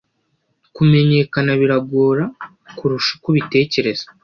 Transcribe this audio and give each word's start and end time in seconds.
Kumenyekana 0.75 1.51
biragora 1.59 2.23
kurusha 2.77 3.09
uko 3.15 3.25
ubitekereza 3.31 4.05